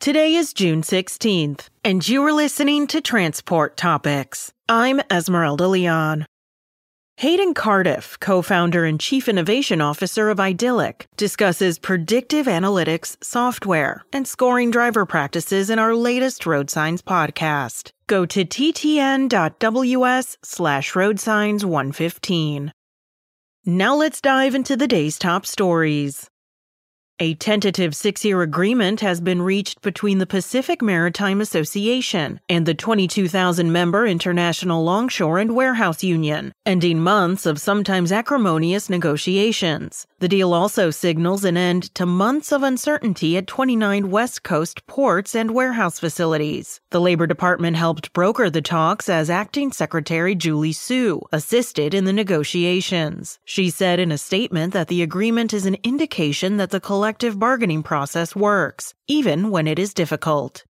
Today 0.00 0.34
is 0.34 0.54
June 0.54 0.80
16th, 0.80 1.68
and 1.84 2.08
you 2.08 2.24
are 2.24 2.32
listening 2.32 2.86
to 2.86 3.02
Transport 3.02 3.76
Topics. 3.76 4.50
I'm 4.66 4.98
Esmeralda 5.10 5.68
Leon. 5.68 6.24
Hayden 7.18 7.52
Cardiff, 7.52 8.18
co 8.18 8.40
founder 8.40 8.86
and 8.86 8.98
chief 8.98 9.28
innovation 9.28 9.82
officer 9.82 10.30
of 10.30 10.38
Idelic, 10.38 11.04
discusses 11.18 11.78
predictive 11.78 12.46
analytics 12.46 13.22
software 13.22 14.02
and 14.10 14.26
scoring 14.26 14.70
driver 14.70 15.04
practices 15.04 15.68
in 15.68 15.78
our 15.78 15.94
latest 15.94 16.46
Road 16.46 16.70
Signs 16.70 17.02
podcast. 17.02 17.90
Go 18.06 18.24
to 18.24 18.42
ttn.ws 18.46 19.28
slash 20.42 20.92
roadsigns115. 20.94 22.70
Now 23.66 23.96
let's 23.96 24.22
dive 24.22 24.54
into 24.54 24.78
the 24.78 24.88
day's 24.88 25.18
top 25.18 25.44
stories. 25.44 26.30
A 27.22 27.34
tentative 27.34 27.94
six 27.94 28.24
year 28.24 28.40
agreement 28.40 29.02
has 29.02 29.20
been 29.20 29.42
reached 29.42 29.82
between 29.82 30.16
the 30.16 30.26
Pacific 30.26 30.80
Maritime 30.80 31.42
Association 31.42 32.40
and 32.48 32.64
the 32.64 32.72
22,000 32.72 33.70
member 33.70 34.06
International 34.06 34.82
Longshore 34.82 35.38
and 35.38 35.54
Warehouse 35.54 36.02
Union, 36.02 36.54
ending 36.64 36.98
months 36.98 37.44
of 37.44 37.60
sometimes 37.60 38.10
acrimonious 38.10 38.88
negotiations. 38.88 40.06
The 40.20 40.28
deal 40.28 40.54
also 40.54 40.90
signals 40.90 41.44
an 41.44 41.58
end 41.58 41.94
to 41.94 42.06
months 42.06 42.52
of 42.52 42.62
uncertainty 42.62 43.36
at 43.36 43.46
29 43.46 44.10
West 44.10 44.42
Coast 44.42 44.86
ports 44.86 45.34
and 45.34 45.50
warehouse 45.50 45.98
facilities. 45.98 46.80
The 46.90 47.02
Labor 47.02 47.26
Department 47.26 47.76
helped 47.76 48.14
broker 48.14 48.48
the 48.48 48.62
talks 48.62 49.10
as 49.10 49.28
Acting 49.28 49.72
Secretary 49.72 50.34
Julie 50.34 50.72
Su 50.72 51.20
assisted 51.32 51.92
in 51.92 52.06
the 52.06 52.14
negotiations. 52.14 53.38
She 53.44 53.68
said 53.68 54.00
in 54.00 54.10
a 54.10 54.16
statement 54.16 54.72
that 54.72 54.88
the 54.88 55.02
agreement 55.02 55.52
is 55.52 55.66
an 55.66 55.76
indication 55.82 56.56
that 56.56 56.70
the 56.70 56.80
collective 56.80 57.09
collective 57.10 57.40
bargaining 57.40 57.82
process 57.82 58.36
works, 58.36 58.94
even 59.08 59.50
when 59.50 59.66
it 59.66 59.80
is 59.80 59.92
difficult. 59.92 60.64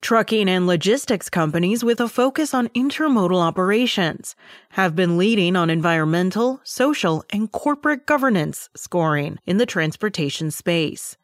Trucking 0.00 0.48
and 0.48 0.68
logistics 0.68 1.28
companies 1.28 1.82
with 1.82 2.00
a 2.00 2.08
focus 2.08 2.54
on 2.54 2.68
intermodal 2.76 3.42
operations 3.42 4.36
have 4.70 4.94
been 4.94 5.18
leading 5.18 5.56
on 5.56 5.68
environmental, 5.68 6.60
social, 6.62 7.24
and 7.30 7.50
corporate 7.50 8.06
governance 8.06 8.70
scoring 8.76 9.36
in 9.44 9.56
the 9.56 9.66
transportation 9.66 10.52
space. 10.52 11.16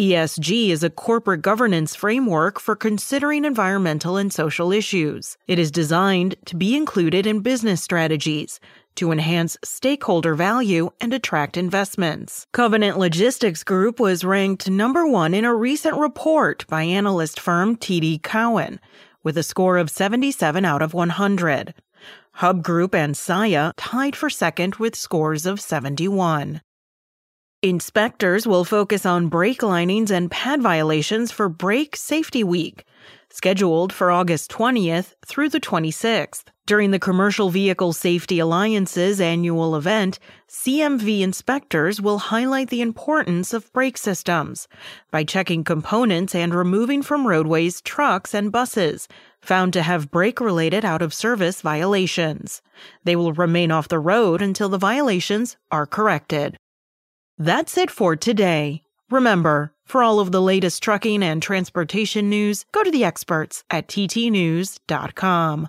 ESG 0.00 0.70
is 0.70 0.82
a 0.82 0.88
corporate 0.88 1.42
governance 1.42 1.94
framework 1.94 2.58
for 2.58 2.74
considering 2.74 3.44
environmental 3.44 4.16
and 4.16 4.32
social 4.32 4.72
issues. 4.72 5.36
It 5.46 5.58
is 5.58 5.70
designed 5.70 6.36
to 6.46 6.56
be 6.56 6.74
included 6.74 7.26
in 7.26 7.40
business 7.40 7.82
strategies, 7.82 8.58
to 8.96 9.12
enhance 9.12 9.56
stakeholder 9.64 10.34
value 10.34 10.90
and 11.00 11.12
attract 11.14 11.56
investments. 11.56 12.46
Covenant 12.52 12.98
Logistics 12.98 13.64
Group 13.64 14.00
was 14.00 14.24
ranked 14.24 14.70
number 14.70 15.06
one 15.06 15.34
in 15.34 15.44
a 15.44 15.54
recent 15.54 15.96
report 15.96 16.66
by 16.68 16.82
analyst 16.82 17.40
firm 17.40 17.76
TD 17.76 18.22
Cowen 18.22 18.80
with 19.22 19.38
a 19.38 19.42
score 19.42 19.78
of 19.78 19.90
77 19.90 20.64
out 20.64 20.82
of 20.82 20.94
100. 20.94 21.74
Hub 22.36 22.62
Group 22.62 22.94
and 22.94 23.16
Saia 23.16 23.72
tied 23.76 24.16
for 24.16 24.30
second 24.30 24.76
with 24.76 24.96
scores 24.96 25.46
of 25.46 25.60
71. 25.60 26.60
Inspectors 27.62 28.46
will 28.46 28.64
focus 28.64 29.06
on 29.06 29.28
brake 29.28 29.62
linings 29.62 30.10
and 30.10 30.30
pad 30.30 30.60
violations 30.60 31.30
for 31.30 31.48
Brake 31.48 31.94
Safety 31.94 32.42
Week, 32.42 32.84
scheduled 33.30 33.92
for 33.92 34.10
August 34.10 34.50
20th 34.50 35.14
through 35.24 35.48
the 35.48 35.60
26th. 35.60 36.46
During 36.64 36.92
the 36.92 37.00
Commercial 37.00 37.50
Vehicle 37.50 37.92
Safety 37.92 38.38
Alliance's 38.38 39.20
annual 39.20 39.74
event, 39.74 40.20
CMV 40.48 41.20
inspectors 41.20 42.00
will 42.00 42.18
highlight 42.18 42.70
the 42.70 42.82
importance 42.82 43.52
of 43.52 43.72
brake 43.72 43.98
systems 43.98 44.68
by 45.10 45.24
checking 45.24 45.64
components 45.64 46.36
and 46.36 46.54
removing 46.54 47.02
from 47.02 47.26
roadways 47.26 47.80
trucks 47.80 48.32
and 48.32 48.52
buses 48.52 49.08
found 49.40 49.72
to 49.72 49.82
have 49.82 50.12
brake 50.12 50.40
related 50.40 50.84
out 50.84 51.02
of 51.02 51.12
service 51.12 51.62
violations. 51.62 52.62
They 53.02 53.16
will 53.16 53.32
remain 53.32 53.72
off 53.72 53.88
the 53.88 53.98
road 53.98 54.40
until 54.40 54.68
the 54.68 54.78
violations 54.78 55.56
are 55.72 55.84
corrected. 55.84 56.56
That's 57.38 57.76
it 57.76 57.90
for 57.90 58.14
today. 58.14 58.84
Remember, 59.10 59.74
for 59.84 60.04
all 60.04 60.20
of 60.20 60.30
the 60.30 60.40
latest 60.40 60.80
trucking 60.80 61.24
and 61.24 61.42
transportation 61.42 62.30
news, 62.30 62.64
go 62.70 62.84
to 62.84 62.90
the 62.92 63.02
experts 63.02 63.64
at 63.68 63.88
ttnews.com. 63.88 65.68